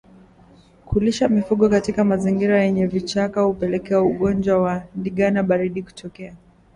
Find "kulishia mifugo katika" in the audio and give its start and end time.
0.85-2.03